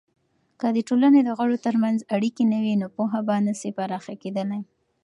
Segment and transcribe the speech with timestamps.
[0.59, 4.61] که د ټولني دغړو ترمنځ اړیکې نه وي، نو پوهه به نسي پراخه کیدلی.